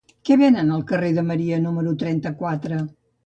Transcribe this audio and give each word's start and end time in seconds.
Què 0.27 0.35
venen 0.41 0.71
al 0.77 0.85
carrer 0.91 1.11
de 1.17 1.25
Maria 1.27 1.59
número 1.67 1.93
trenta-quatre? 2.05 2.81